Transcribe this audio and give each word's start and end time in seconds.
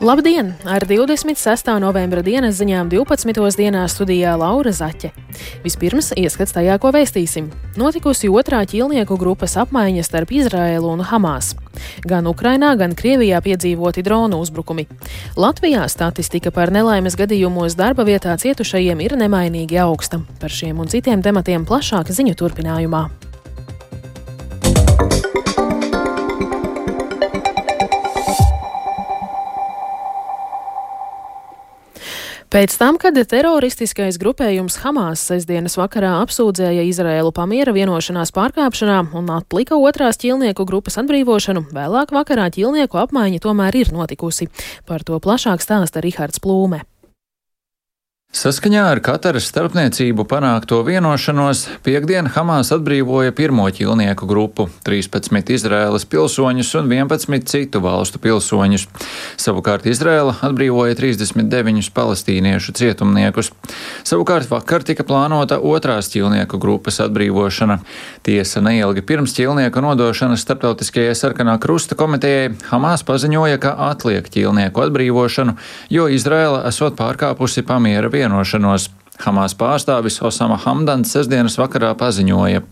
Labdien! 0.00 0.54
Ar 0.64 0.84
26. 0.86 1.72
novembra 1.82 2.22
dienas 2.22 2.60
ziņām 2.60 2.86
12. 2.86 3.56
dienā 3.58 3.80
studijā 3.90 4.36
Laura 4.38 4.70
Zaķe. 4.70 5.10
Vispirms 5.64 6.12
ieskats 6.14 6.54
tajā, 6.54 6.76
ko 6.78 6.92
vēstīsim. 6.94 7.48
Notikusi 7.74 8.30
otrā 8.30 8.60
ķilnieku 8.62 9.18
grupas 9.18 9.56
apmaiņa 9.58 10.06
starp 10.06 10.30
Izraēlu 10.38 10.92
un 10.94 11.02
Hamas. 11.02 11.56
Gan 12.06 12.30
Ukrainā, 12.30 12.76
gan 12.78 12.94
Krievijā 12.94 13.42
piedzīvoti 13.42 14.06
dronu 14.06 14.38
uzbrukumi. 14.38 14.86
Latvijā 15.34 15.82
statistika 15.90 16.54
par 16.54 16.70
nelaimes 16.70 17.18
gadījumos 17.18 17.74
darba 17.74 18.06
vietā 18.06 18.38
cietušajiem 18.38 19.02
ir 19.02 19.18
nemainīgi 19.18 19.82
augsta. 19.82 20.22
Par 20.38 20.54
šiem 20.54 20.78
un 20.78 20.86
citiem 20.86 21.26
tematiem 21.26 21.66
plašāk 21.66 22.14
ziņu 22.14 22.38
turpinājumā. 22.38 23.08
Pēc 32.48 32.78
tam, 32.80 32.96
kad 32.96 33.12
teroristiskais 33.28 34.16
grupējums 34.16 34.78
Hamas 34.80 35.20
sestdienas 35.28 35.74
vakarā 35.76 36.14
apsūdzēja 36.22 36.86
Izraēlu 36.88 37.28
pamiera 37.36 37.74
vienošanās 37.76 38.32
pārkāpšanā 38.32 39.02
un 39.20 39.28
atlika 39.36 39.76
otrās 39.76 40.16
ķilnieku 40.22 40.64
grupas 40.64 40.96
atbrīvošanu, 41.02 41.66
vēlāk 41.76 42.14
vakarā 42.16 42.48
ķilnieku 42.56 43.04
apmaiņa 43.04 43.44
tomēr 43.44 43.76
ir 43.84 43.92
notikusi. 43.92 44.48
Par 44.88 45.04
to 45.04 45.20
plašāk 45.20 45.60
stāsta 45.60 46.00
Rihards 46.00 46.40
Plūme. 46.40 46.86
Saskaņā 48.28 48.82
ar 48.92 48.98
Kataras 49.00 49.46
starpniecību 49.48 50.26
panākto 50.28 50.82
vienošanos, 50.84 51.62
piekdien 51.80 52.26
Hamas 52.28 52.68
atbrīvoja 52.74 53.32
pirmo 53.32 53.64
ķilnieku 53.72 54.26
grupu- 54.28 54.66
13 54.84 55.48
Izraēlas 55.48 56.04
pilsoņus 56.04 56.74
un 56.76 56.90
11 56.92 57.48
citu 57.48 57.80
valstu 57.80 58.18
pilsoņus. 58.20 58.84
Savukārt 59.38 59.88
Izraēla 59.88 60.34
atbrīvoja 60.44 60.94
39 60.94 61.88
palestīniešu 61.88 62.74
cietumniekus. 62.76 63.50
Savukārt 64.04 64.50
vakar 64.50 64.84
tika 64.84 65.04
plānota 65.04 65.56
otrās 65.56 66.12
ķilnieku 66.12 66.60
grupas 66.60 67.00
atbrīvošana. 67.00 67.80
Tiesa 68.22 68.60
neilgi 68.60 69.00
pirms 69.00 69.32
ķilnieku 69.32 69.80
nodošanas 69.80 70.44
starptautiskajai 70.44 71.16
sarkanā 71.16 71.58
krusta 71.58 71.94
komitejai 71.94 72.54
Hamas 72.68 73.02
paziņoja, 73.02 73.58
ka 73.58 73.74
atliek 73.88 74.28
ķilnieku 74.28 74.84
atbrīvošanu, 74.84 75.56
jo 75.88 76.04
Izraēla 76.08 76.66
esot 76.68 76.94
pārkāpusi 76.94 77.64
pamiera 77.64 78.08
vienošanos 78.08 78.17
vienošanos. 78.18 78.90
Hamas 79.18 79.56
pārstāvis 79.58 80.20
Osama 80.22 80.54
Hamdans 80.62 81.10
sestdienas 81.10 81.58
vakarā 81.58 81.90
paziņoja: 81.98 82.62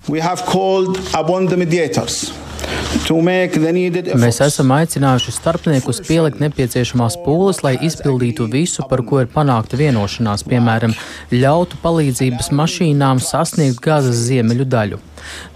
Mēs 4.18 4.40
esam 4.42 4.72
aicinājuši 4.74 5.34
starpniekus 5.34 6.00
pielikt 6.06 6.40
nepieciešamās 6.42 7.18
pūles, 7.22 7.62
lai 7.62 7.76
izpildītu 7.86 8.48
visu, 8.50 8.82
par 8.90 9.04
ko 9.06 9.20
ir 9.22 9.28
panākta 9.30 9.78
vienošanās, 9.78 10.42
piemēram, 10.48 10.94
ļautu 11.30 11.78
palīdzības 11.84 12.50
mašīnām 12.56 13.20
sasniegt 13.22 13.78
gazas 13.84 14.24
ziemeļu 14.26 14.66
daļu. 14.72 14.98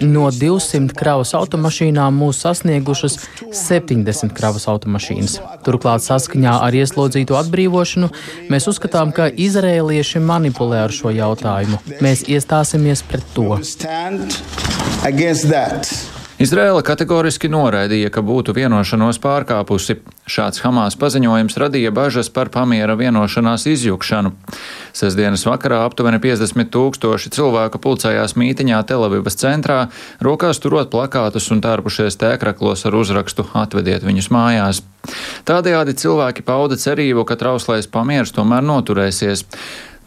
No 0.03 0.29
200 0.35 0.95
kravas 0.99 1.33
automašīnām 1.39 2.17
mūs 2.23 2.43
sasniegušas 2.45 3.19
70 3.55 4.35
kravas 4.37 4.67
automašīnas. 4.71 5.39
Turklāt, 5.67 6.05
saskaņā 6.07 6.57
ar 6.67 6.77
ieslodzīto 6.77 7.39
atbrīvošanu, 7.41 8.11
mēs 8.51 8.71
uzskatām, 8.71 9.15
ka 9.17 9.31
izrēlieši 9.31 10.23
manipulē 10.23 10.87
ar 10.87 10.95
šo 10.95 11.15
jautājumu. 11.15 11.83
Mēs 12.03 12.27
iestāsimies 12.31 13.05
pret 13.11 13.27
to. 13.35 13.53
Izraela 16.41 16.81
kategoriski 16.81 17.51
noraidīja, 17.53 18.09
ka 18.09 18.23
būtu 18.25 18.55
vienošanos 18.57 19.19
pārkāpusi. 19.21 19.99
Šāds 20.25 20.63
Hamas 20.65 20.95
paziņojums 20.97 21.59
radīja 21.61 21.91
bažas 21.93 22.31
par 22.33 22.49
pamiera 22.49 22.95
vienošanās 22.97 23.67
izjukšanu. 23.69 24.33
Sesdienas 24.97 25.45
vakarā 25.45 25.83
aptuveni 25.85 26.17
50 26.23 26.73
tūkstoši 26.73 27.35
cilvēku 27.37 27.83
pulcējās 27.85 28.39
mītiņā 28.41 28.81
Telavivas 28.89 29.37
centrā, 29.37 29.83
rokās 30.25 30.63
turot 30.65 30.89
plakātus 30.95 31.51
un 31.53 31.61
tērpušies 31.61 32.17
tēkraklos 32.25 32.87
ar 32.89 32.97
uzrakstu 32.97 33.45
Atvediet 33.61 34.09
viņus 34.09 34.33
mājās. 34.33 34.81
Tādējādi 35.45 35.99
cilvēki 36.01 36.47
pauda 36.49 36.81
cerību, 36.81 37.29
ka 37.29 37.37
trauslais 37.37 37.85
pamieris 37.85 38.33
tomēr 38.33 38.65
noturēsies. 38.65 39.45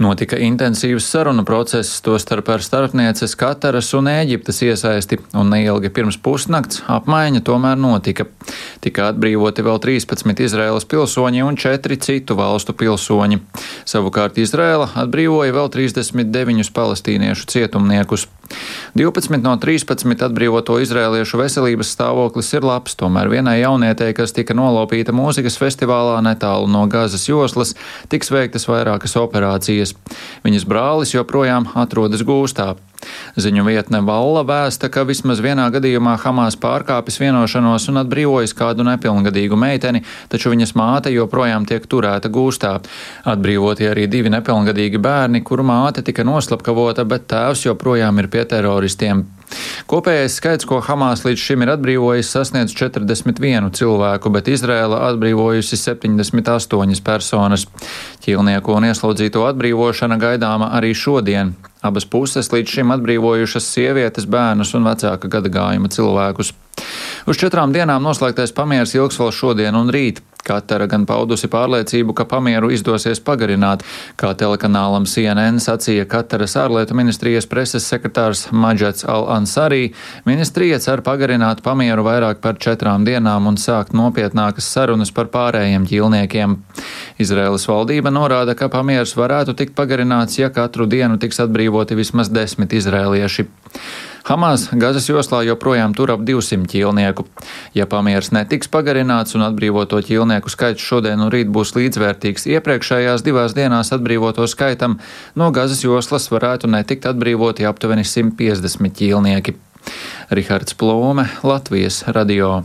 Notika 0.04 0.36
intensīvs 0.42 1.06
sarunu 1.08 1.46
process, 1.48 2.02
tostarp 2.04 2.50
ar 2.52 2.64
starpnieces 2.66 3.38
Kataras 3.40 3.94
un 3.96 4.10
Ēģiptes 4.12 4.60
iesaisti, 4.66 5.20
un 5.40 5.54
neilgi 5.54 5.92
pirms 5.96 6.18
pusnakts 6.20 6.82
apmaiņa 6.92 7.44
tomēr 7.48 7.80
notika. 7.80 8.26
Tika 8.84 9.08
atbrīvoti 9.14 9.64
vēl 9.64 9.80
13 9.86 10.44
Izraēlas 10.44 10.88
pilsoņi 10.92 11.46
un 11.48 11.60
4 11.62 12.00
citu 12.04 12.36
valstu 12.36 12.76
pilsoņi. 12.76 13.40
Savukārt 13.88 14.42
Izraēla 14.44 14.90
atbrīvoja 15.06 15.56
vēl 15.56 15.72
39 15.78 16.74
palestīniešu 16.76 17.48
cietumniekus. 17.56 18.28
12 19.00 19.42
no 19.44 19.56
13 19.58 20.26
atbrīvoto 20.28 20.78
izrēliešu 20.84 21.40
veselības 21.42 21.94
stāvoklis 21.96 22.54
ir 22.54 22.68
labs, 22.68 22.98
tomēr 23.00 23.32
vienai 23.32 23.60
jaunietei, 23.62 24.14
kas 24.18 24.36
tika 24.36 24.56
nolopīta 24.58 25.16
mūzikas 25.16 25.60
festivālā 25.62 26.20
netālu 26.26 26.70
no 26.72 26.86
Gazas 26.92 27.28
joslas, 27.30 27.76
tiks 28.14 28.32
veiktas 28.34 28.70
vairākas 28.70 29.18
operācijas. 29.20 29.96
Viņas 30.46 30.68
brālis 30.70 31.16
joprojām 31.16 31.72
atrodas 31.74 32.26
gūstā. 32.28 32.74
Ziņu 33.36 33.66
vietne 33.68 34.02
Valla 34.06 34.44
vēsta, 34.48 34.90
ka 34.94 35.06
vismaz 35.08 35.42
vienā 35.44 35.70
gadījumā 35.74 36.16
Hamas 36.24 36.58
pārkāpis 36.60 37.20
vienošanos 37.22 37.90
un 37.92 38.02
atbrīvojis 38.04 38.56
kādu 38.58 38.86
nepilngadīgu 38.88 39.60
meiteni, 39.60 40.04
taču 40.30 40.54
viņas 40.54 40.76
māte 40.80 41.14
joprojām 41.14 41.68
tiek 41.70 41.86
turēta 41.90 42.32
gūstā. 42.34 42.76
Atbrīvoti 43.30 43.90
arī 43.90 44.08
divi 44.12 44.34
nepilngadīgi 44.34 45.02
bērni, 45.04 45.44
kuru 45.44 45.66
māte 45.68 46.06
tika 46.06 46.26
noslapkavota, 46.28 47.06
bet 47.06 47.30
tēvs 47.32 47.68
joprojām 47.70 48.22
ir 48.24 48.32
pie 48.34 48.46
teroristiem. 48.50 49.26
Kopējais 49.90 50.38
skaits, 50.40 50.68
ko 50.70 50.80
Hamas 50.84 51.26
līdz 51.26 51.42
šim 51.42 51.66
ir 51.66 51.74
atbrīvojis, 51.76 52.32
sasniedz 52.34 52.74
41 52.78 53.70
cilvēku, 53.78 54.32
bet 54.34 54.50
Izrēla 54.54 55.04
atbrīvojusi 55.10 55.80
78 55.80 57.04
personas. 57.06 57.68
Ķīlnieku 58.24 58.76
un 58.78 58.90
ieslodzīto 58.90 59.46
atbrīvošana 59.50 60.20
gaidāma 60.22 60.72
arī 60.78 60.94
šodien. 60.98 61.56
Abas 61.84 62.06
puses 62.08 62.48
līdz 62.54 62.78
šim 62.78 62.94
atbrīvojušas 62.96 63.66
sievietes, 63.76 64.30
bērnus 64.30 64.72
un 64.78 64.88
vecāka 64.88 65.28
gadagājuma 65.28 65.92
cilvēkus. 65.92 66.54
Uz 67.24 67.40
četrām 67.40 67.72
dienām 67.72 68.04
noslēgtais 68.04 68.52
pamieris 68.52 68.98
ilgs 68.98 69.20
vēl 69.22 69.30
šodien 69.32 69.76
un 69.80 69.92
rīt. 69.94 70.20
Katara 70.44 70.90
gan 70.92 71.06
paudusi 71.08 71.48
pārliecību, 71.48 72.12
ka 72.18 72.26
pamieru 72.28 72.68
izdosies 72.76 73.22
pagarināt, 73.24 73.86
kā 74.20 74.34
telekanālam 74.36 75.06
CNN 75.08 75.62
sacīja 75.64 76.04
Kataras 76.12 76.58
ārlietu 76.60 76.98
ministrijas 77.00 77.48
preses 77.48 77.88
sekretārs 77.88 78.50
Maģats 78.52 79.08
Al-Ansarī. 79.08 79.94
Ministrija 80.28 80.82
cer 80.84 81.00
pagarināt 81.06 81.64
pamieru 81.64 82.04
vairāk 82.04 82.44
par 82.44 82.60
četrām 82.60 83.08
dienām 83.08 83.48
un 83.48 83.56
sākt 83.56 83.96
nopietnākas 83.96 84.68
sarunas 84.68 85.16
par 85.16 85.32
pārējiem 85.32 85.88
ķīlniekiem. 85.88 86.60
Izraēlas 87.24 87.70
valdība 87.72 88.12
norāda, 88.12 88.52
ka 88.60 88.68
pamieris 88.68 89.16
varētu 89.16 89.56
tikt 89.56 89.80
pagarināts, 89.80 90.42
ja 90.44 90.52
katru 90.52 90.92
dienu 90.92 91.16
tiks 91.24 91.40
atbrīvoti 91.48 91.96
vismaz 91.96 92.28
desmit 92.36 92.76
izrēlieši. 92.76 93.48
Hamas 94.24 94.70
Gazas 94.72 95.10
joslā 95.10 95.42
joprojām 95.44 95.92
tur 95.98 96.14
ap 96.14 96.22
200 96.24 96.70
ķīlnieku. 96.72 97.26
Ja 97.76 97.84
pamieris 97.92 98.32
netiks 98.32 98.70
pagarināts 98.72 99.36
un 99.36 99.44
atbrīvoto 99.44 100.00
ķīlnieku 100.00 100.52
skaits 100.54 100.80
šodien 100.84 101.20
un 101.20 101.32
rīt 101.34 101.52
būs 101.52 101.76
līdzvērtīgs 101.76 102.48
iepriekšējās 102.56 103.26
divās 103.26 103.56
dienās 103.58 103.92
atbrīvoto 103.92 104.48
skaitam, 104.48 104.96
no 105.36 105.52
Gazas 105.52 105.84
joslas 105.84 106.30
varētu 106.32 106.72
netikt 106.72 107.10
atbrīvoti 107.12 107.68
aptuveni 107.68 108.08
150 108.08 108.96
ķīlnieki. 109.02 109.58
Rihards 110.32 110.80
Plūme, 110.80 111.28
Latvijas 111.44 112.06
radio. 112.08 112.62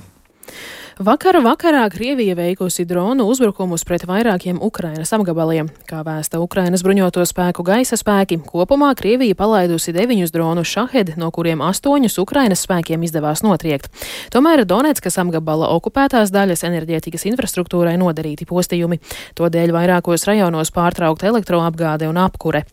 Vakara 0.98 1.38
vakarā 1.38 1.84
Krievija 1.94 2.34
veikusi 2.34 2.82
dronu 2.84 3.28
uzbrukumus 3.30 3.84
pret 3.86 4.02
vairākiem 4.02 4.56
Ukrainas 4.66 5.12
apgabaliem. 5.14 5.68
Kā 5.86 6.00
vēsta 6.02 6.40
Ukrainas 6.42 6.82
bruņoto 6.82 7.22
spēku 7.22 7.62
gaisa 7.62 7.94
spēki, 7.94 8.40
kopumā 8.42 8.88
Krievija 8.98 9.36
palaidusi 9.38 9.94
deviņus 9.94 10.34
dronu 10.34 10.64
šahed, 10.66 11.12
no 11.14 11.30
kuriem 11.30 11.62
astoņus 11.62 12.18
Ukrainas 12.18 12.64
spēkiem 12.66 13.04
izdevās 13.06 13.44
notriekt. 13.46 13.92
Tomēr 14.34 14.64
Donetskas 14.66 15.20
apgabala 15.22 15.68
okupētās 15.76 16.32
daļas 16.34 16.66
enerģētikas 16.66 17.28
infrastruktūrai 17.30 17.94
nodarīti 18.02 18.48
postījumi. 18.50 18.98
Todēļ 19.38 19.74
vairākos 19.78 20.26
rajonos 20.26 20.74
pārtraukta 20.74 21.30
elektroapgāde 21.30 22.10
un 22.10 22.18
apkure. 22.24 22.64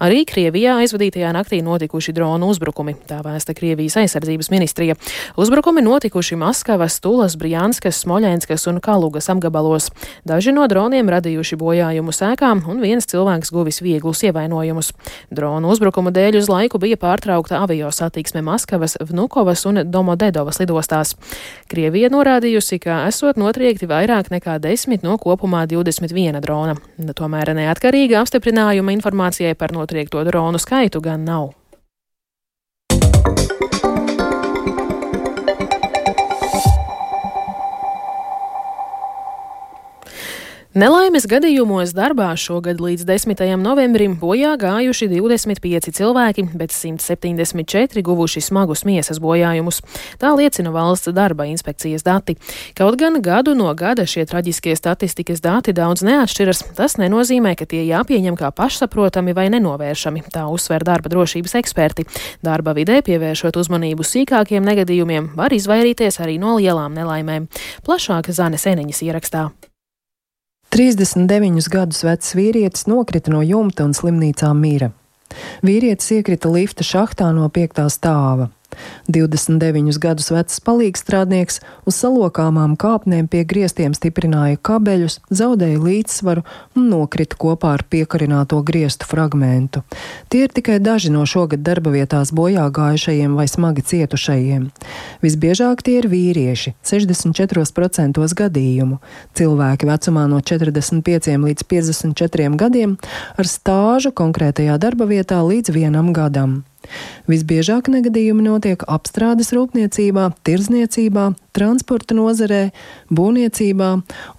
Arī 0.00 0.24
Krievijā 0.24 0.78
aizvadītajā 0.80 1.34
naktī 1.36 1.60
notikuši 1.60 2.16
dronu 2.16 2.48
uzbrukumi, 2.48 2.96
tā 3.04 3.20
vēsta 3.20 3.52
Krievijas 3.52 4.00
aizsardzības 4.00 4.48
ministrija. 4.56 4.96
Uzbrukumi 5.36 5.84
notikuši 5.84 6.40
Maskavas, 6.40 6.96
Tulas, 7.04 7.36
Brjāns 7.36 7.73
Brjanskas, 7.74 8.04
Smoļenskas 8.04 8.68
un 8.70 8.78
Kalugas 8.80 9.26
apgabalos. 9.32 9.88
Daži 10.24 10.52
no 10.54 10.66
droniem 10.70 11.08
radījuši 11.10 11.56
bojājumu 11.58 12.12
sēkām, 12.14 12.62
un 12.70 12.78
viens 12.78 13.06
cilvēks 13.10 13.50
guvis 13.50 13.80
vieglus 13.82 14.22
ievainojumus. 14.22 14.92
Dronu 15.34 15.72
uzbrukuma 15.74 16.12
dēļ 16.14 16.38
uz 16.38 16.48
laiku 16.48 16.78
bija 16.78 16.96
pārtraukta 16.96 17.64
avio 17.64 17.90
satiksme 17.90 18.44
Maskavas, 18.46 18.94
Vnukovas 19.00 19.66
un 19.66 19.82
Domodedovas 19.90 20.60
lidostās. 20.62 21.16
Krievija 21.66 22.12
norādījusi, 22.14 22.78
ka 22.78 23.08
esot 23.08 23.40
notriekti 23.42 23.90
vairāk 23.90 24.30
nekā 24.30 24.60
desmit 24.62 25.02
no 25.02 25.18
kopumā 25.18 25.66
21 25.66 26.38
drona. 26.44 26.78
Tomēr 27.14 27.56
neatkarīga 27.58 28.22
apstiprinājuma 28.22 28.94
informācijai 28.94 29.58
par 29.58 29.74
notriekto 29.74 30.22
dronu 30.30 30.62
skaitu 30.62 31.02
gan 31.02 31.26
nav. 31.26 31.50
Nelaimes 40.74 41.22
gadījumos 41.30 41.92
darbā 41.94 42.32
šogad 42.34 42.80
līdz 42.82 43.04
10. 43.06 43.42
novembrim 43.62 44.16
bojā 44.18 44.56
gājuši 44.58 45.06
25 45.12 45.92
cilvēki, 45.94 46.42
bet 46.58 46.72
174 46.74 48.00
guvuši 48.02 48.40
smagus 48.42 48.82
miesas 48.82 49.20
bojājumus. 49.22 49.78
Tā 50.18 50.32
liecina 50.34 50.72
valsts 50.74 51.12
darba 51.14 51.46
inspekcijas 51.46 52.02
dati. 52.02 52.34
Kaut 52.74 52.98
gan 52.98 53.20
gadu 53.22 53.54
no 53.54 53.68
gada 53.78 54.02
šie 54.02 54.24
traģiskie 54.26 54.74
statistikas 54.74 55.38
dati 55.44 55.70
daudz 55.70 56.02
neatšķiras, 56.02 56.64
tas 56.74 56.98
nenozīmē, 56.98 57.52
ka 57.54 57.68
tie 57.70 57.84
jāpieņem 57.86 58.34
kā 58.34 58.50
pašsaprotami 58.50 59.30
vai 59.30 59.44
nenovēršami, 59.54 60.24
tā 60.34 60.48
uzsver 60.50 60.82
darba 60.82 61.12
drošības 61.12 61.54
eksperti. 61.60 62.08
Darba 62.42 62.74
vidē 62.74 62.98
pievēršot 63.06 63.60
uzmanību 63.62 64.02
sīkākiem 64.02 64.66
negadījumiem, 64.66 65.36
var 65.38 65.54
izvairīties 65.54 66.18
arī 66.18 66.34
no 66.42 66.56
lielām 66.58 66.98
nelaimēm. 66.98 67.46
Plašāk 67.86 68.32
Zane 68.34 68.58
Seniņas 68.58 69.04
ierakstā. 69.06 69.44
39 70.74 71.68
gadus 71.70 72.00
vecs 72.02 72.32
vīrietis 72.34 72.88
nokrita 72.90 73.30
no 73.30 73.44
jumta 73.46 73.84
un 73.86 73.92
slimnīcā 73.94 74.48
mīra. 74.58 74.88
Vīrietis 75.62 76.08
iekrita 76.16 76.50
lifta 76.50 76.82
šahtā 76.82 77.28
no 77.36 77.46
piektā 77.46 77.84
stāva. 77.94 78.48
29 79.08 79.98
gadus 80.02 80.30
vecs 80.34 80.60
palīgstrādnieks 80.64 81.60
uz 81.88 81.98
salokāmām 81.98 82.76
kāpnēm 82.80 83.28
pie 83.30 83.44
griestiem 83.48 83.94
stiprināja 83.96 84.58
kabeļus, 84.64 85.20
zaudēja 85.30 85.80
līdzsvaru 85.82 86.44
un 86.76 86.88
nokrita 86.90 87.38
kopā 87.40 87.74
ar 87.78 87.84
piekarināto 87.90 88.60
griestu 88.66 89.08
fragmentu. 89.08 89.84
Tie 90.28 90.44
ir 90.46 90.54
tikai 90.54 90.80
daži 90.82 91.12
no 91.14 91.24
šogad 91.28 91.62
darba 91.66 91.94
vietās 91.94 92.32
bojā 92.34 92.66
gājušajiem 92.74 93.36
vai 93.38 93.46
smagi 93.50 93.84
cietušajiem. 93.90 94.68
Visbiežāk 95.24 95.82
tie 95.86 95.98
ir 96.02 96.08
vīrieši- 96.10 96.74
64% 96.90 98.34
gadījumu. 98.34 98.98
Cilvēki 99.34 99.88
vecumā 99.88 100.26
no 100.28 100.40
45 100.40 101.44
līdz 101.44 101.64
54 101.68 102.56
gadiem 102.56 102.98
ar 103.38 103.44
stāžu 103.44 104.12
konkrētajā 104.12 104.78
darba 104.78 105.06
vietā 105.06 105.40
līdz 105.42 105.74
vienam 105.74 106.12
gadam. 106.12 106.64
Visbiežāk 107.30 107.90
negadījumi 107.92 108.44
notiek 108.46 108.84
apstrādes 108.90 109.52
rūpniecībā, 109.56 110.28
tirzniecībā, 110.46 111.26
transporta 111.56 112.16
nozarē, 112.18 112.62
būvniecībā 113.14 113.90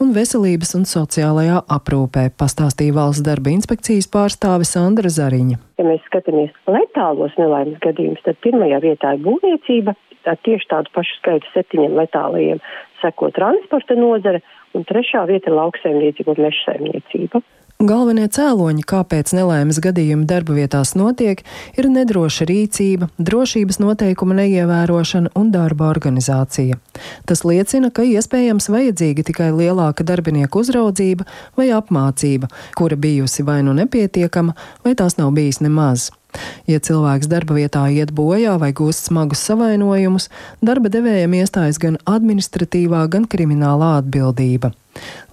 un 0.03 0.15
veselības 0.15 0.75
un 0.80 0.88
sociālajā 0.89 1.62
aprūpē, 1.77 2.30
pastāstīja 2.39 2.97
valsts 2.97 3.25
darba 3.25 3.53
inspekcijas 3.56 4.09
pārstāve 4.12 4.68
Sandra 4.68 5.12
Zariņa. 5.12 5.62
Ja 5.80 5.88
mēs 5.88 6.03
skatāmies 6.09 6.56
letālos 6.69 7.36
nelaimes 7.39 7.80
gadījumus, 7.83 8.24
tad 8.27 8.39
pirmajā 8.45 8.81
vietā 8.83 9.15
ir 9.15 9.24
būvniecība, 9.25 9.95
tad 10.25 10.41
tieši 10.48 10.69
tādu 10.71 10.91
pašu 10.95 11.19
skaitu 11.19 11.51
septiņiem 11.53 11.98
letālajiem 12.00 12.62
seko 13.01 13.30
transporta 13.36 13.98
nozare, 13.98 14.41
un 14.75 14.86
trešā 14.88 15.25
vieta 15.30 15.51
ir 15.51 15.59
lauksaimniecība 15.59 16.33
un 16.36 16.48
mežsaimniecība. 16.48 17.41
Galvenie 17.86 18.26
cēloņi, 18.32 18.82
kāpēc 18.88 19.30
nelaimes 19.38 19.78
gadījumi 19.84 20.26
darba 20.26 20.56
vietās 20.58 20.96
notiek, 20.98 21.44
ir 21.78 21.88
nedroša 21.92 22.48
rīcība, 22.50 23.12
drošības 23.22 23.78
noteikuma 23.84 24.38
neievērošana 24.40 25.34
un 25.38 25.52
darba 25.54 25.92
organizācija. 25.92 26.80
Tas 27.30 27.44
liecina, 27.46 27.92
ka 27.94 28.08
iespējams 28.08 28.72
vajadzīga 28.74 29.28
tikai 29.30 29.52
lielāka 29.54 30.08
darbinieku 30.08 30.64
uzraudzība 30.66 31.28
vai 31.60 31.70
apmācība, 31.78 32.50
kura 32.80 32.98
bijusi 32.98 33.46
vai 33.46 33.62
nu 33.68 33.76
nepietiekama, 33.78 34.58
vai 34.86 34.98
tās 34.98 35.20
nav 35.22 35.36
bijis 35.38 35.62
nemaz. 35.62 36.10
Ja 36.70 36.80
cilvēks 36.80 37.30
darba 37.32 37.58
vietā 37.58 37.86
iet 37.94 38.14
bojā 38.16 38.56
vai 38.62 38.72
gūst 38.76 39.10
smagus 39.10 39.44
savainojumus, 39.48 40.30
darba 40.66 40.92
devējiem 40.94 41.38
iestājas 41.42 41.82
gan 41.82 42.00
administratīvā, 42.10 43.06
gan 43.12 43.30
kriminālā 43.30 43.98
atbildība. 44.00 44.74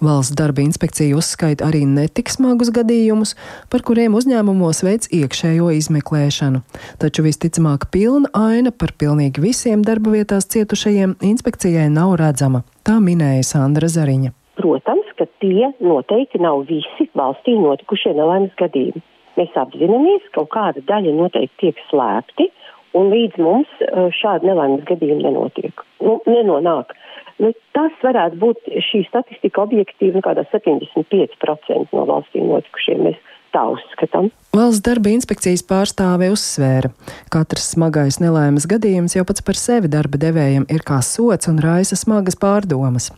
Valsts 0.03 0.35
darba 0.35 0.61
inspekcija 0.63 1.15
uzskaita 1.15 1.65
arī 1.69 1.83
netik 1.87 2.31
smagus 2.33 2.71
gadījumus, 2.75 3.35
par 3.71 3.83
kuriem 3.87 4.17
uzņēmumos 4.19 4.83
veids 4.83 5.11
iekšējo 5.15 5.69
izmeklēšanu. 5.79 6.63
Taču 6.99 7.23
visticamāk 7.27 7.87
pilna 7.93 8.31
aina 8.35 8.73
par 8.75 8.95
pilnīgi 8.99 9.43
visiem 9.43 9.85
darba 9.87 10.17
vietās 10.17 10.49
cietušajiem 10.51 11.15
inspekcijai 11.31 11.87
nav 11.93 12.17
redzama. 12.19 12.63
Tā 12.83 12.99
minēja 12.99 13.47
Sandra 13.53 13.87
Zariņa. 13.87 14.33
Protams, 14.59 15.07
ka 15.17 15.25
tie 15.41 15.71
noteikti 15.81 16.41
nav 16.43 16.67
visi 16.69 17.07
valstī 17.17 17.55
notikušie 17.57 18.13
nelaimes 18.19 18.53
gadījumi. 18.59 19.01
Mēs 19.39 19.55
apzināmies, 19.57 20.25
ka 20.29 20.41
kaut 20.41 20.51
kāda 20.53 20.83
daļa 20.89 21.15
noteikti 21.17 21.67
tiek 21.67 21.81
slēpti, 21.89 22.49
un 22.97 23.09
līdz 23.13 23.39
mums 23.41 23.71
eh, 23.81 24.09
šādi 24.13 24.49
nelaimes 24.49 24.85
gadījumi 24.89 25.25
nenotiek, 25.25 25.85
nu, 26.05 26.19
nenonāk. 26.29 26.93
Nu, 27.41 27.49
tas 27.73 27.93
varētu 28.05 28.37
būt 28.39 28.69
šī 28.91 29.03
statistika 29.07 29.63
objektīva, 29.65 30.19
nu, 30.19 30.25
kādā 30.25 30.45
75% 30.51 31.95
no 31.97 32.05
valstīm 32.09 32.51
notikušiem. 32.51 33.07
Mēs 33.09 33.32
tā 33.53 33.63
uzskatām. 33.75 34.31
Valsts 34.53 34.83
darba 34.85 35.09
inspekcijas 35.13 35.63
pārstāve 35.65 36.29
uzsvēra, 36.33 36.91
ka 37.33 37.43
katrs 37.43 37.71
smagais 37.73 38.19
nelaimes 38.21 38.67
gadījums 38.69 39.15
jau 39.17 39.23
pats 39.27 39.43
par 39.45 39.57
sevi 39.59 39.89
darba 39.91 40.19
devējiem 40.21 40.67
ir 40.73 40.83
kā 40.85 40.99
sots 41.05 41.49
un 41.51 41.61
raisa 41.63 41.97
smagas 41.99 42.37
pārdomas. 42.39 43.09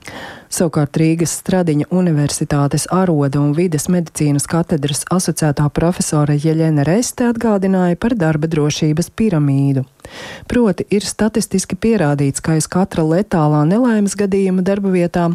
Savukārt 0.51 0.95
Rīgas 1.01 1.35
Stradiņa 1.41 1.89
Universitātes 1.91 2.87
aroda 2.91 3.41
un 3.41 3.55
vides 3.57 3.89
medicīnas 3.91 4.47
katedras 4.51 5.03
asociētā 5.11 5.67
profesora 5.75 6.37
Jeļena 6.37 6.87
Reste 6.87 7.27
atgādināja 7.31 7.99
par 7.99 8.15
darba 8.19 8.51
drošības 8.51 9.11
piramīdu. 9.15 9.83
Proti 10.49 10.85
ir 10.93 11.05
statistiski 11.05 11.77
pierādīts, 11.79 12.43
ka 12.43 12.55
aiz 12.57 12.67
katra 12.71 13.05
letālā 13.05 13.63
nelaimes 13.69 14.15
gadījuma 14.19 14.65
darba 14.65 14.91
vietā 14.93 15.27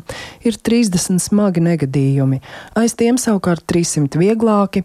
ir 0.47 0.57
30 0.57 1.21
smagi 1.23 1.63
negadījumi, 1.65 2.41
aiz 2.79 2.95
tiem 2.99 3.19
savukārt 3.21 3.67
300 3.71 4.21
vieglāki, 4.21 4.85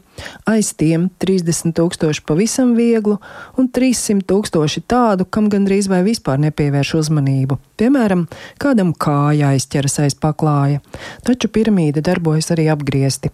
aiz 0.49 0.71
tiem 0.77 1.09
30 1.21 1.75
tūkstoši 1.77 2.25
pavisam 2.27 2.73
vieglu 2.77 3.19
un 3.59 3.69
300 3.69 4.25
tūkstoši 4.29 4.85
tādu, 4.89 5.27
kam 5.29 5.49
gandrīz 5.53 5.89
vai 5.91 6.01
vispār 6.05 6.41
nepievērš 6.47 6.95
uzmanību. 7.01 7.59
Piemēram, 7.79 8.25
kādam 8.61 8.93
kāja 8.95 9.51
aizķeras 9.51 9.99
aiz 10.05 10.15
paklāja, 10.15 10.79
taču 11.27 11.49
piramīda 11.51 12.03
darbojas 12.05 12.53
arī 12.55 12.69
apgriezti. 12.71 13.33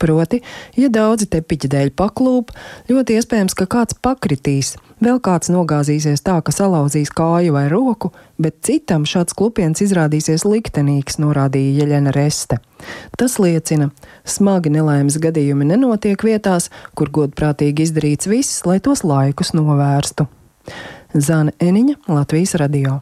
Proti, 0.00 0.42
ja 0.76 0.90
daudzi 0.92 1.28
tepiķi 1.32 1.70
dēļ 1.72 1.94
paklūp, 1.96 2.52
ļoti 2.90 3.16
iespējams, 3.16 3.56
ka 3.56 3.68
kāds 3.70 3.96
pakritīs, 4.04 4.74
vēl 5.00 5.22
kāds 5.24 5.48
nogāzīsies 5.88 6.20
tā, 6.20 6.36
ka 6.44 6.52
salauzīs 6.52 7.08
kāju 7.10 7.54
vai 7.54 7.68
roku, 7.68 8.12
bet 8.38 8.60
citam 8.62 9.06
šāds 9.08 9.32
klupiens 9.34 9.80
izrādīsies 9.80 10.44
liktenīgs, 10.44 11.18
norādīja 11.18 11.80
Jeļena 11.82 12.12
Reste. 12.12 12.58
Tas 13.16 13.38
liecina, 13.38 13.90
smagi 14.24 14.70
nelaimes 14.70 15.18
gadījumi 15.18 15.64
nenotiek 15.64 16.20
vietās, 16.22 16.70
kur 16.94 17.08
godprātīgi 17.08 17.88
izdarīts 17.88 18.28
viss, 18.28 18.66
lai 18.66 18.80
tos 18.80 19.02
laikus 19.02 19.54
novērstu. 19.54 20.28
Zana 21.14 21.52
Eniņa, 21.58 21.96
Latvijas 22.08 22.54
radio. 22.60 23.00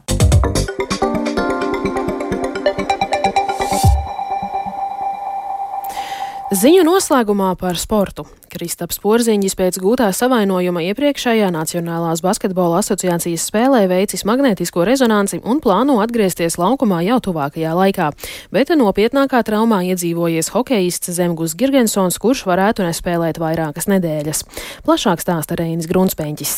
Ziņu 6.47 6.87
noslēgumā 6.87 7.57
par 7.59 7.75
sportu. 7.75 8.23
Kristaps 8.51 9.01
Porziņģis 9.03 9.55
pēc 9.59 9.79
gūtā 9.83 10.07
savainojuma 10.15 10.83
iepriekšējā 10.89 11.49
Nacionālās 11.53 12.23
basketbola 12.25 12.79
asociācijas 12.83 13.47
spēlē 13.49 13.83
veicis 13.91 14.25
magnētisko 14.27 14.85
rezonanci 14.87 15.41
un 15.43 15.59
plāno 15.63 15.99
atgriezties 16.03 16.59
laukumā 16.61 17.01
jau 17.07 17.19
tuvākajā 17.29 17.75
laikā, 17.77 18.11
bet 18.55 18.71
nopietnākā 18.77 19.43
traumā 19.47 19.83
iedzīvojies 19.91 20.53
hokejists 20.55 21.13
Zemgus 21.17 21.57
Girgensons, 21.59 22.21
kurš 22.21 22.45
varētu 22.47 22.87
nespēlēt 22.87 23.41
vairākas 23.43 23.91
nedēļas. 23.91 24.47
Plašāk 24.87 25.23
stāsta 25.23 25.59
Reinis 25.59 25.89
Grunspēņķis. 25.91 26.57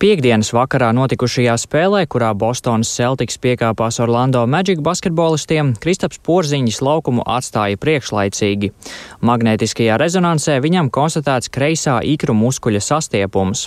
Piektdienas 0.00 0.48
vakarā 0.56 0.94
notikušajā 0.96 1.52
spēlē, 1.60 2.06
kurā 2.08 2.30
Bostonas 2.32 2.88
Celtics 2.88 3.36
piekāpās 3.36 3.98
Orlando 4.00 4.46
Magic 4.48 4.78
basketbolistiem, 4.80 5.74
Kristaps 5.76 6.16
Porziņš 6.24 6.78
laukumu 6.80 7.20
atstāja 7.28 7.76
priekšlaicīgi. 7.76 8.70
Magnētiskajā 9.20 9.98
rezonansē 10.00 10.56
viņam 10.64 10.88
konstatēts 10.88 11.52
kreisā 11.52 11.98
ikru 12.00 12.32
muskuļa 12.32 12.80
sastiepums. 12.80 13.66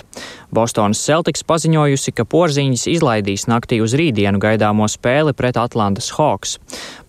Bostonas 0.50 1.04
Celtics 1.06 1.46
paziņojusi, 1.46 2.16
ka 2.18 2.26
Porziņš 2.26 2.88
izlaidīs 2.96 3.46
naktī 3.46 3.78
uz 3.86 3.94
rītdienu 3.94 4.42
gaidāmo 4.42 4.90
spēli 4.90 5.36
pret 5.38 5.54
Atlantas 5.62 6.10
Hawks. 6.18 6.56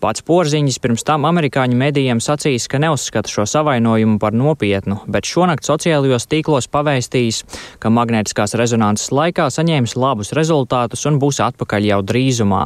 Pats 0.05 0.21
Porziņš 0.21 0.77
pirms 0.85 1.01
tam 1.01 1.25
amerikāņu 1.25 1.81
medijiem 1.81 2.21
sacījis, 2.21 2.69
ka 2.69 2.77
neuzskata 2.85 3.33
šo 3.33 3.47
savainojumu 3.49 4.21
par 4.21 4.37
nopietnu, 4.37 5.01
bet 5.09 5.25
šonakt 5.25 5.65
sociālajos 5.65 6.29
tīklos 6.29 6.69
pavēstījis, 6.69 7.41
ka 7.81 7.89
magnētiskās 7.89 8.53
rezonanses 8.61 9.14
laikā 9.15 9.49
saņēmis 9.53 9.95
labus 9.99 10.33
rezultātus 10.35 11.05
un 11.09 11.19
būs 11.21 11.41
atpakaļ 11.43 11.91
jau 11.91 12.01
drīzumā. 12.11 12.65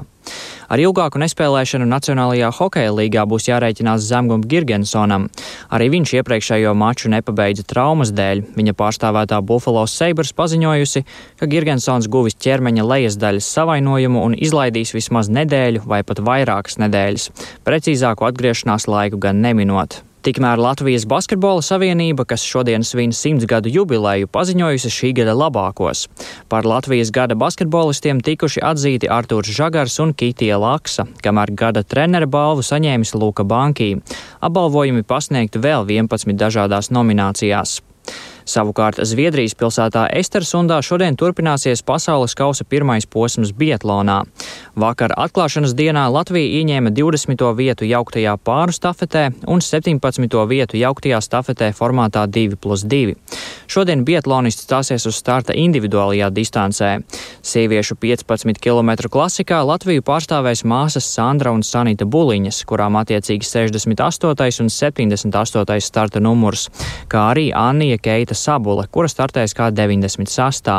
Ar 0.69 0.81
ilgāku 0.81 1.17
nespēlēšanu 1.21 1.87
Nacionālajā 1.89 2.49
hokeja 2.59 2.91
līgā 2.93 3.23
būs 3.29 3.47
jārēķinās 3.49 4.05
Zemgum 4.05 4.43
Girgensonam. 4.51 5.27
Arī 5.73 5.89
viņš 5.95 6.13
iepriekšējo 6.19 6.75
maču 6.77 7.09
nepabeidza 7.13 7.65
traumas 7.69 8.13
dēļ. 8.15 8.43
Viņa 8.57 8.75
pārstāvētā 8.77 9.39
Buffalo 9.41 9.85
Sabres 9.89 10.33
paziņojusi, 10.37 11.05
ka 11.39 11.49
Girgensons 11.49 12.09
guvis 12.11 12.37
ķermeņa 12.37 12.85
lejas 12.85 13.17
daļas 13.21 13.49
savainojumu 13.55 14.25
un 14.27 14.37
izlaidīs 14.37 14.93
vismaz 14.97 15.31
nedēļu 15.33 15.87
vai 15.89 16.03
pat 16.05 16.21
vairākas 16.21 16.77
nedēļas. 16.83 17.31
Precīzāku 17.65 18.29
atgriešanās 18.29 18.89
laiku 18.91 19.21
gan 19.25 19.41
neminot. 19.45 20.03
Tikmēr 20.19 20.59
Latvijas 20.59 21.05
Basketbola 21.07 21.63
Savienība, 21.63 22.25
kas 22.27 22.43
šodien 22.43 22.83
svin 22.83 23.13
simts 23.15 23.47
gadu 23.47 23.71
jubileju, 23.71 24.27
paziņojusi 24.27 24.91
šī 24.91 25.11
gada 25.21 25.31
labākos. 25.31 26.09
Par 26.51 26.67
Latvijas 26.67 27.13
gada 27.15 27.38
basketbolistiem 27.39 28.19
tikuši 28.19 28.59
atzīti 28.59 29.07
Artūrs 29.07 29.53
Žagars 29.55 29.95
un 30.03 30.11
Kitija 30.11 30.59
Laksa, 30.59 31.07
kamēr 31.23 31.55
gada 31.55 31.85
trenera 31.88 32.27
balvu 32.27 32.67
saņēmis 32.67 33.15
Luka 33.15 33.47
Bankī. 33.47 33.93
Apbalvojumi 34.43 35.07
pasniegti 35.07 35.63
vēl 35.63 35.88
11 35.88 36.35
dažādās 36.35 36.91
nominācijās. 36.91 37.79
Savukārt 38.49 38.97
Zviedrijas 39.05 39.53
pilsētā 39.53 40.07
Estersundā 40.17 40.79
šodien 40.81 41.13
turpināsies 41.19 41.83
pasaules 41.85 42.33
kausa 42.37 42.65
pirmais 42.65 43.05
posms 43.05 43.51
Bietlonā. 43.53 44.23
Vakar 44.79 45.13
atklāšanas 45.13 45.75
dienā 45.77 46.07
Latvija 46.09 46.57
ieņēma 46.57 46.89
20. 46.97 47.43
vietu 47.59 47.85
jauktajā 47.85 48.33
pāru 48.41 48.73
stafetē 48.73 49.27
un 49.45 49.61
17. 49.61 50.39
vietu 50.49 50.79
jauktajā 50.81 51.19
stafetē 51.21 51.69
formātā 51.77 52.25
2 52.25 52.57
plus 52.57 52.85
2. 52.89 53.13
Šodien 53.69 54.01
Bietlonists 54.01 54.65
stāsies 54.65 55.05
uz 55.05 55.19
starta 55.21 55.53
individuālajā 55.53 56.31
distancē. 56.33 56.89
Sieviešu 57.45 57.99
15 58.01 58.57
km 58.57 59.11
klasikā 59.13 59.61
Latviju 59.61 60.01
pārstāvēs 60.09 60.65
māsas 60.65 61.05
Sandra 61.05 61.53
un 61.53 61.61
Sanita 61.61 62.09
Buliņas, 62.09 62.63
kurām 62.65 62.97
attiecīgi 62.97 63.45
68. 63.45 64.63
un 64.65 64.73
78. 64.73 65.79
starta 65.85 66.23
numurs, 66.23 66.65
kā 67.13 67.29
arī 67.35 67.49
Annija 67.53 68.01
Keita 68.01 68.38
Sabule, 68.39 68.88
kura 68.91 69.10
startēs 69.12 69.53
kā 69.58 69.69
96. 69.75 70.72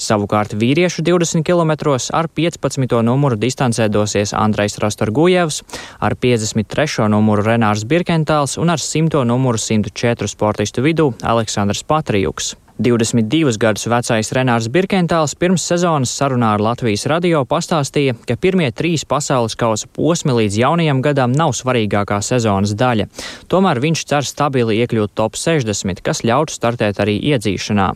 Savukārt 0.00 0.56
vīriešu 0.58 1.04
20 1.04 1.44
km 1.44 1.74
ar 1.92 2.30
15. 2.40 3.02
numuru 3.04 3.36
distancē 3.36 3.90
dosies 3.92 4.34
Andrejs 4.34 4.80
Rastorgujevs, 4.82 5.62
ar 6.00 6.16
53. 6.16 7.08
numuru 7.12 7.44
Renārs 7.46 7.84
Birkentāls 7.84 8.58
un 8.58 8.72
ar 8.74 8.82
100. 8.82 9.24
numuru 9.28 9.60
104 9.60 10.28
sportistu 10.32 10.82
vidū 10.82 11.12
Aleksandrs 11.22 11.84
Patrijuks. 11.84 12.54
22 12.78 13.54
gadus 13.54 13.84
vecais 13.86 14.32
Renārs 14.34 14.66
Birkentāls 14.66 15.36
pirms 15.38 15.62
sezonas 15.62 16.10
sarunā 16.10 16.48
ar 16.56 16.62
Latvijas 16.64 17.04
radio 17.06 17.44
pastāstīja, 17.46 18.16
ka 18.26 18.34
pirmie 18.34 18.66
trīs 18.74 19.04
pasaules 19.06 19.54
kausa 19.54 19.86
posmi 19.94 20.34
līdz 20.34 20.56
jaunajam 20.58 21.02
gadam 21.04 21.30
nav 21.38 21.52
svarīgākā 21.54 22.18
sezonas 22.18 22.72
daļa. 22.74 23.06
Tomēr 23.46 23.78
viņš 23.84 24.02
cer 24.10 24.26
stabili 24.26 24.80
iekļūt 24.82 25.14
top 25.14 25.38
60, 25.38 26.02
kas 26.02 26.24
ļautu 26.26 26.56
startēt 26.56 26.98
arī 26.98 27.14
iedzīšanā. 27.30 27.92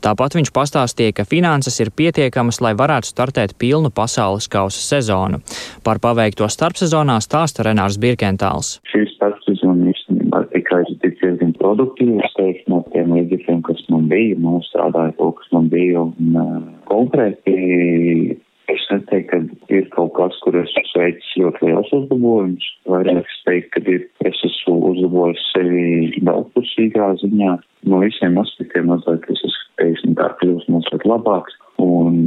Tāpat 0.00 0.38
viņš 0.38 0.52
pastāstīja, 0.56 1.18
ka 1.20 1.28
finanses 1.28 1.76
ir 1.84 1.92
pietiekamas, 1.92 2.62
lai 2.64 2.72
varētu 2.72 3.12
startēt 3.12 3.58
pilnu 3.60 3.92
pasaules 3.92 4.48
kausa 4.48 4.80
sezonu. 4.80 5.42
Par 5.84 6.00
paveikto 6.00 6.48
starpsezonā 6.48 7.20
stāsta 7.20 7.68
Renārs 7.68 8.00
Birkentāls. 8.00 8.78
Šīs 8.88 9.12
starpsezona 9.18 9.92
īstenībā 9.92 10.46
tikai 10.56 10.82
tik 11.04 11.20
diezgan 11.20 11.52
produktīvas, 11.60 12.32
teikt, 12.40 12.64
no 12.72 12.80
tiem 12.94 13.12
līdzekļiem, 13.12 13.61
man 13.92 14.08
bija, 14.10 14.38
man 14.40 14.62
strādāja 14.66 15.14
to, 15.18 15.30
kas 15.38 15.52
man 15.54 15.68
bija, 15.72 16.06
un 16.08 16.38
uh, 16.38 16.64
konkrēti 16.90 18.38
es 18.72 18.84
neteiktu, 18.90 19.56
ka 19.68 19.74
ir 19.74 19.88
kaut 19.94 20.12
kas, 20.16 20.36
kur 20.44 20.56
es 20.60 20.72
veicu 20.96 21.42
ļoti 21.42 21.66
liels 21.68 21.90
uzlabojums, 21.96 22.68
vairāk 22.88 23.22
es 23.22 23.40
teiktu, 23.46 23.72
ka 23.74 23.94
ir, 23.94 24.06
es 24.28 24.44
esmu 24.48 24.76
uzlabojis 24.92 25.42
sevi 25.50 26.22
daudzpusīgā 26.28 27.10
ziņā, 27.22 27.56
no 27.90 28.02
visiem 28.04 28.38
aspektiem 28.42 28.88
mazliet 28.92 29.26
es 29.32 29.42
esmu, 29.48 29.66
teiksim, 29.82 30.14
tā 30.20 30.30
kļūst 30.40 30.70
mazliet 30.72 31.06
labāks, 31.08 31.58
un 31.82 32.22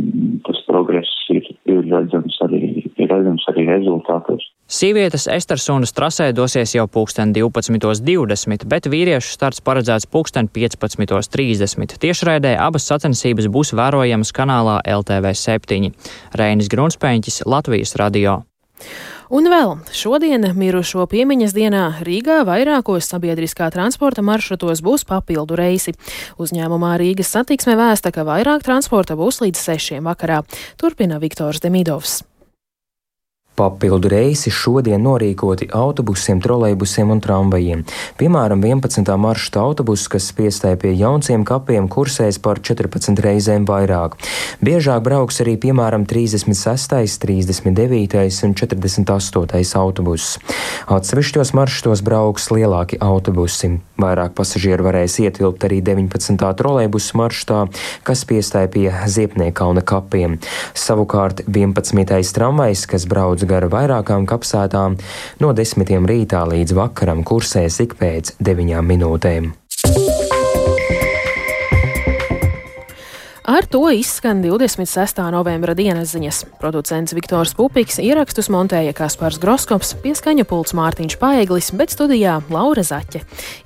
tas 0.48 0.60
progress 0.68 1.12
ir, 1.34 1.48
ir 1.72 1.82
redzams 1.88 2.38
arī, 2.46 2.62
ir 2.92 3.12
redzams 3.12 3.48
arī 3.54 3.68
rezultātos. 3.70 4.50
Sievietes 4.66 5.28
Estersunas 5.30 5.92
trasē 5.94 6.32
dosies 6.34 6.72
jau 6.74 6.88
pulksten 6.90 7.36
12.20, 7.36 8.66
bet 8.66 8.88
vīriešu 8.90 9.36
starts 9.36 9.62
paredzēts 9.62 10.10
pulksten 10.10 10.50
15.30. 10.50 11.94
Tiešraidē 12.02 12.56
abas 12.58 12.90
sacensības 12.90 13.46
būs 13.46 13.76
vērojamas 13.78 14.34
kanālā 14.34 14.80
LTV 14.90 15.36
7. 15.38 15.94
Reinis 16.34 16.74
Grunspēņķis, 16.74 17.44
Latvijas 17.46 17.94
radio. 18.02 18.40
Un 19.30 19.54
vēl 19.54 19.78
šodien 19.94 20.50
mirušo 20.58 21.06
piemiņas 21.14 21.54
dienā 21.54 21.86
Rīgā 22.06 22.42
vairākos 22.50 23.06
sabiedriskā 23.14 23.70
transporta 23.74 24.26
maršrutos 24.26 24.82
būs 24.86 25.06
papildu 25.06 25.62
reisi. 25.62 25.94
Uzņēmumā 26.42 26.98
Rīgas 27.02 27.38
satiksme 27.38 27.78
vēsta, 27.78 28.10
ka 28.10 28.26
vairāk 28.26 28.66
transporta 28.66 29.14
būs 29.14 29.44
līdz 29.46 29.68
sešiem 29.70 30.10
vakarā. 30.10 30.42
Turpina 30.82 31.22
Viktors 31.22 31.62
Demidovs. 31.62 32.24
Papildu 33.56 34.10
reisi 34.12 34.52
šodien 34.52 35.00
norīkoti 35.06 35.70
autobusiem, 35.72 36.42
trolejbusiem 36.44 37.14
un 37.14 37.22
tramvajiem. 37.24 37.84
Piemēram, 38.20 38.60
11. 38.60 39.08
maršruta 39.16 39.62
autobuss, 39.64 40.10
kas 40.12 40.28
piestāja 40.36 40.76
pie 40.82 40.92
jaunciem 41.00 41.46
kapiem, 41.48 41.88
kursēs 41.88 42.42
par 42.44 42.60
14 42.60 43.22
reizēm 43.24 43.64
vairāk. 43.70 44.18
Biežāk 44.60 45.06
brauks 45.08 45.40
arī, 45.46 45.56
piemēram, 45.64 46.04
36., 46.04 47.16
39. 47.24 48.44
un 48.44 48.58
48. 48.60 49.76
autobuss. 49.80 50.36
Atsevišķos 50.92 51.56
maršrutos 51.56 52.04
brauks 52.04 52.52
lielāki 52.52 53.00
autobusi. 53.00 53.78
Vairāk 54.02 54.34
pasažieru 54.36 54.86
varēs 54.90 55.16
ietilpt 55.24 55.64
arī 55.68 55.80
19. 55.86 56.36
trolejbusu 56.60 57.16
maršrutā, 57.20 57.62
kas 58.04 58.26
piestāja 58.28 58.72
pie 58.72 58.90
Ziepniekalna 59.08 59.86
kapiem. 59.88 60.38
Savukārt 60.76 61.46
11. 61.48 62.34
tramvajs, 62.36 62.86
kas 62.92 63.08
brauc 63.08 63.48
gara 63.48 63.72
vairākām 63.72 64.28
kapsētām, 64.28 65.00
no 65.40 65.56
desmitiem 65.56 66.08
rītā 66.10 66.44
līdz 66.52 66.76
vakaram 66.76 67.24
kursēs 67.24 67.80
ik 67.88 67.96
pēc 68.02 68.36
deviņām 68.44 68.96
minūtēm. 68.96 69.54
Ar 73.56 73.66
to 73.66 73.92
izskan 73.92 74.42
26. 74.44 75.22
novembra 75.32 75.72
dienas 75.74 76.10
ziņas. 76.12 76.42
Producents 76.60 77.14
Viktors 77.16 77.54
Pupiks 77.56 78.02
ierakstus 78.04 78.50
montēja 78.52 78.92
Kaspars 78.92 79.38
Groskops, 79.40 79.94
pieskaņa 80.04 80.44
pults 80.50 80.76
Mārtiņš 80.76 81.16
Paeglis, 81.22 81.70
bet 81.72 81.94
studijā 81.96 82.34
Laura 82.52 82.84
Zaķe. 82.84 83.22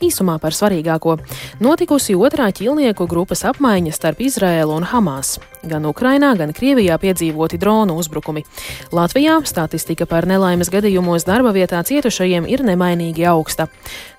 Īsumā 0.05 0.37
par 0.43 0.53
svarīgāko- 0.53 1.17
notikusi 1.65 2.13
otrā 2.13 2.51
ķilnieku 2.53 3.09
grupas 3.09 3.41
apmaiņa 3.41 3.95
starp 3.97 4.21
Izraēlu 4.21 4.77
un 4.77 4.83
Hamas. 4.83 5.39
Gan 5.65 5.89
Ukrainā, 5.89 6.37
gan 6.37 6.53
Krievijā 6.53 6.99
piedzīvoti 7.01 7.57
dronu 7.57 7.97
uzbrukumi. 7.97 8.45
Latvijā 8.91 9.41
statistika 9.43 10.05
par 10.05 10.27
nelaimes 10.27 10.69
gadījumos 10.69 11.25
darba 11.25 11.51
vietā 11.51 11.81
cietušajiem 11.81 12.47
ir 12.47 12.59
nemainīgi 12.59 13.25
augsta. 13.25 13.67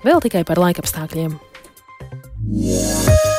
Vēl 0.03 0.19
tikai 0.19 0.43
par 0.43 0.57
laikapstākļiem. 0.57 1.39
Yeah. 2.51 3.30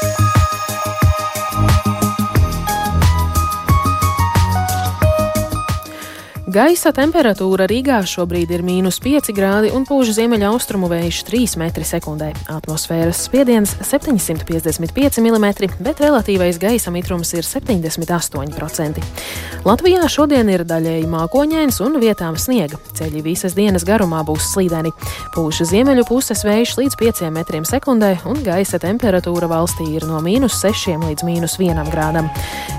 Gaisa 6.52 6.90
temperatūra 6.92 7.64
Rīgā 7.70 8.02
šobrīd 8.04 8.50
ir 8.52 8.60
mīnus 8.66 8.98
5 9.00 9.30
grādi 9.32 9.70
un 9.72 9.86
pūž 9.88 10.10
ziemeļa 10.18 10.50
austrumu 10.50 10.90
vējš 10.90 11.20
3 11.30 11.54
m2. 11.56 12.26
Atmosfēras 12.52 13.22
spiediens 13.24 13.72
755 13.88 15.22
mm, 15.22 15.46
bet 15.80 16.02
relatīvais 16.04 16.58
gaisa 16.60 16.92
mitrums 16.92 17.32
ir 17.32 17.46
78%. 17.48 19.00
Latvijā 19.64 20.08
šodien 20.10 20.50
ir 20.52 20.66
daļēji 20.68 21.06
mākoņains 21.08 21.78
un 21.86 21.96
vietām 22.02 22.36
sniega. 22.36 22.76
Ceļi 22.98 23.24
visas 23.24 23.56
dienas 23.56 23.86
garumā 23.88 24.20
būs 24.26 24.50
slīdeni. 24.52 24.92
Pūš 25.32 25.62
ziemeļu 25.70 26.04
puses 26.10 26.44
vējš 26.44 26.76
līdz 26.82 26.98
5 27.00 27.24
m2 27.30 28.12
un 28.28 28.44
gaisa 28.44 28.82
temperatūra 28.82 29.48
valstī 29.48 29.88
ir 29.94 30.04
no 30.10 30.20
mīnus 30.20 30.60
6 30.60 31.00
līdz 31.06 31.24
mīnus 31.30 31.56
1 31.62 31.94
grādam. 31.94 32.28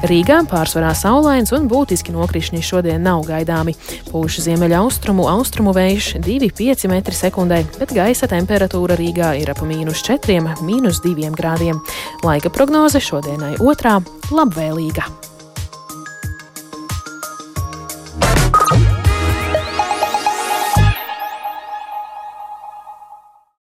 Rīgā 0.03 0.43
pārsvarā 0.51 0.91
saulains 0.99 1.55
un 1.55 1.69
būtiski 1.71 2.13
nokrišņi 2.13 2.59
šodien 2.67 3.01
nav 3.07 3.23
gaidāmi 3.23 3.62
gaidāmi. 3.63 3.75
Pūš 4.11 4.41
ziemeļa 4.45 4.81
austrumu, 4.83 5.27
austrumu 5.29 5.73
vējš 5.73 6.19
2,5 6.23 6.87
m2, 6.89 7.79
bet 7.79 7.93
gaisa 7.93 8.27
temperatūra 8.27 8.97
Rīgā 8.99 9.33
ir 9.41 9.49
ap 9.49 9.63
mīnus 9.63 10.03
4, 10.03 10.39
mīnus 10.61 11.01
2 11.03 11.33
grādiem. 11.35 11.79
Laika 12.23 12.49
prognoze 12.49 12.99
šodienai 12.99 13.57
otrā- 13.59 14.01
labvēlīga. 14.37 15.32